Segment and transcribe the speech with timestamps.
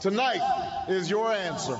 [0.00, 0.40] Tonight
[0.88, 1.78] is your answer.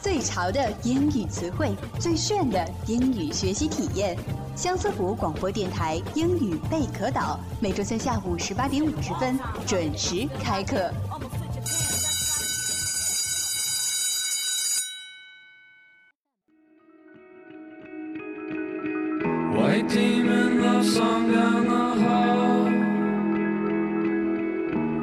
[0.00, 4.16] 最潮的英语词汇，最炫的英语学习体验。
[4.56, 10.90] 相思湖广播电台英语贝壳岛，每周三下午十八点五十分准时开课。
[19.54, 22.70] White demon love song down the hall.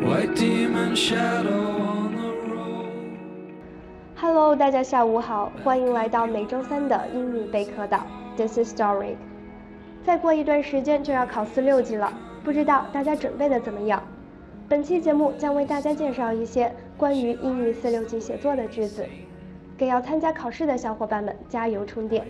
[0.03, 1.66] White demon shadow.
[4.48, 8.08] Hello，大家下午好，欢迎来到每周三的英语贝壳岛。
[8.38, 9.16] This is Story。
[10.06, 12.14] 再过一段时间就要考四六级了，
[12.45, 14.02] 不知道大家准备的怎么样？
[14.70, 19.06] 本期节目将为大家介绍一些关于英语四六级写作的句子，
[19.78, 22.25] 给要参加考试的小伙伴们加油充电。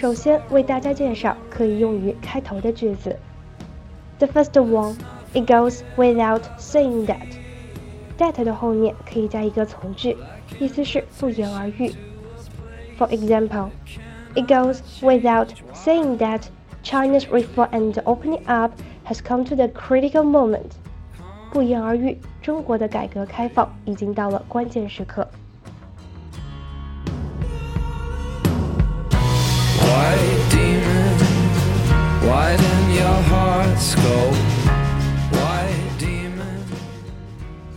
[0.00, 3.14] 首先为大家介绍可以用于开头的句子。
[4.18, 4.94] The first one,
[5.34, 7.26] it goes without saying that.
[8.16, 10.16] That 的后面可以加一个从句，
[10.58, 11.92] 意思是不言而喻。
[12.96, 13.68] For example,
[14.34, 16.44] it goes without saying that
[16.82, 18.72] China's reform and opening up
[19.04, 20.70] has come to the critical moment.
[21.52, 25.28] 不言而喻，中国的改革开放已经到了关键时刻。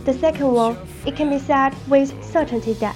[0.05, 0.75] The second one,
[1.05, 2.95] it can be said with certainty that.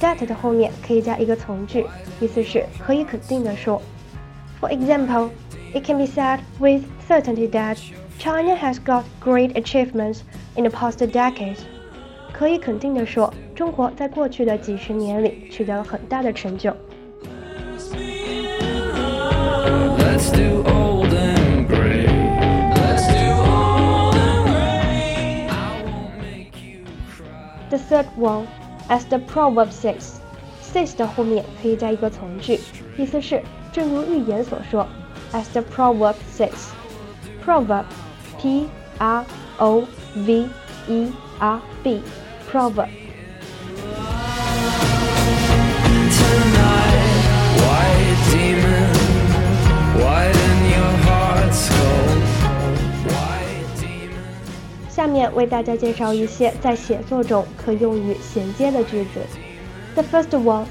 [0.00, 1.84] That 的后面可以加一个从句，
[2.20, 3.82] 意思是可以肯定的说。
[4.60, 5.30] For example,
[5.74, 7.78] it can be said with certainty that
[8.18, 10.20] China has got great achievements
[10.54, 11.56] in the past decade.
[12.32, 16.74] 可以肯定的说，中国在过去的几十年里取得了很大的成就。
[27.94, 28.46] third one,
[28.88, 30.20] as the proverb says,
[30.62, 32.60] says 的后面可以加一个从句，
[32.96, 34.86] 意思是正如寓言所说，
[35.32, 37.84] as the proverb says。proverb,
[38.38, 38.68] p
[38.98, 39.24] r
[39.58, 39.84] o
[40.14, 40.46] v
[40.88, 42.02] e r b,
[42.50, 42.88] proverb。
[55.33, 59.21] 为大家介绍一些在写作中可用于衔接的句子。
[59.95, 60.65] The first one,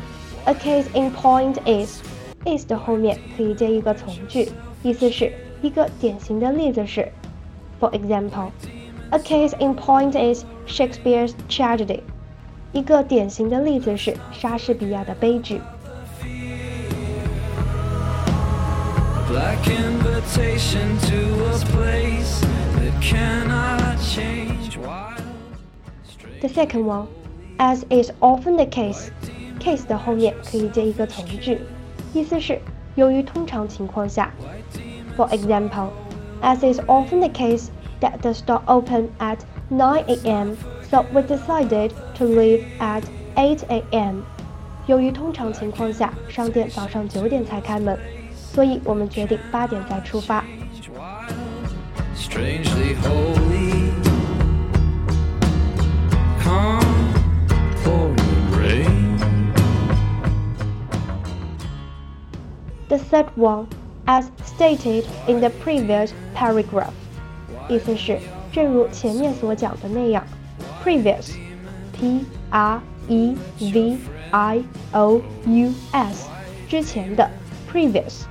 [0.44, 2.00] a case in point is,
[2.44, 4.50] is 的后面可以接一个从句，
[4.82, 5.32] 意思是
[5.62, 7.10] 一个典型的例子是
[7.80, 8.50] ，For example,
[9.10, 12.00] a case in point is Shakespeare's tragedy.
[12.72, 15.60] 一个典型的例子是莎士比亚的悲剧。
[19.30, 21.16] Black invitation to
[21.46, 22.40] a place
[22.76, 24.43] that cannot change.
[26.43, 26.43] Wild.
[26.43, 27.07] The second one,
[27.57, 29.09] as is often the case,
[29.59, 31.59] case 的后面可以接一个从句，
[32.13, 32.59] 意思是
[32.95, 34.31] 由于通常情况下。
[35.17, 35.89] For example,
[36.41, 37.67] as is often the case
[37.99, 40.55] that the store opened at 9 a.m.,
[40.89, 43.03] so we decided to leave at
[43.35, 44.23] 8 a.m.
[44.87, 47.99] 由于通常情况下商店早上九点才开门，
[48.33, 50.43] 所以我们决定八点再出发。
[50.95, 51.29] Wild,
[52.15, 53.42] strangely holy.
[62.93, 63.67] The third one,
[64.05, 66.93] as stated in the previous paragraph，
[67.67, 68.17] 意思是
[68.51, 70.23] 正如前面所讲的那样，
[70.83, 73.97] previous，p r e v
[74.31, 76.27] i o u s，
[76.67, 77.29] 之前的
[77.71, 78.23] previous，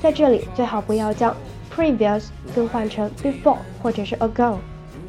[0.00, 1.34] 在这里最好不要将
[1.74, 4.56] previous 更换成 before 或者是 ago。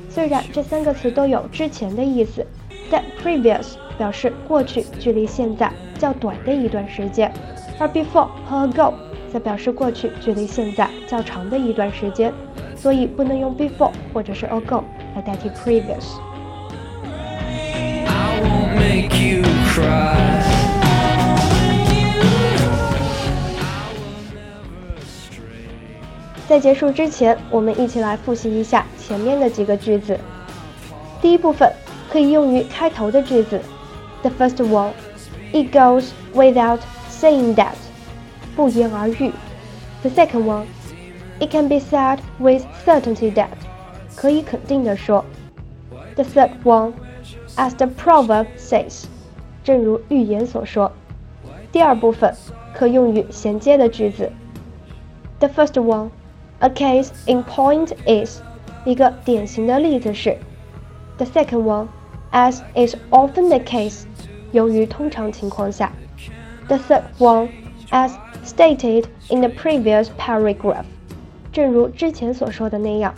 [0.10, 2.46] 虽然这三个词都有之前的意思，
[2.90, 7.31] 但 previous 表示过去距离现在较短的一段时间，
[7.81, 8.93] 而 before 和 ago
[9.32, 12.31] 则表示过去距离现在较长的一段时间，
[12.77, 14.82] 所以不能用 before 或者是 ago
[15.17, 16.19] 来代替 previous。
[26.47, 30.19] 在结束之前，我们一起来复习一下前面的几个句子。
[31.23, 31.73] 第一部分
[32.11, 33.59] 可以用于开头的句子。
[34.21, 34.91] The first one,
[35.53, 36.81] it goes without
[37.19, 37.75] saying that，
[38.56, 39.31] 不言而喻。
[40.02, 40.66] The second one,
[41.40, 43.50] it can be said with certainty that，
[44.16, 45.24] 可以肯定的说。
[46.16, 46.94] The third one,
[47.56, 49.06] as the proverb says，
[49.63, 50.92] 正如寓言所说。
[51.72, 52.34] 第二部分
[52.74, 54.31] 可用于衔接的句子。
[55.40, 56.10] The first one.
[56.60, 58.40] A case in point is
[58.86, 60.38] 一个典型的例子是
[61.18, 61.88] the second one,
[62.31, 64.04] as is often the case，
[64.54, 65.92] 由于通常情况下
[66.70, 67.49] The third one,
[67.90, 68.12] as
[68.44, 70.84] stated in the previous paragraph，
[71.52, 73.12] 正如之前所说的那样。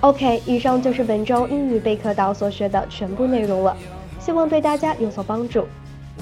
[0.00, 3.74] OK，以上就是本周英语备课岛所学的全部内容了，
[4.20, 5.66] 希望对大家有所帮助。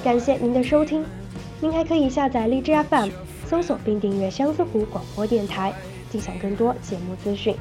[0.04, 1.04] 感谢您的收听，
[1.60, 3.08] 您还可以下载荔枝 FM，
[3.44, 5.72] 搜索并订阅相思湖广播电台，
[6.08, 7.56] 尽享更多节目资讯。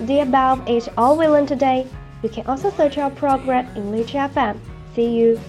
[0.00, 1.86] The above is all we learned today.
[2.22, 4.58] You can also search our program in Litchi FM.
[4.94, 5.40] See you.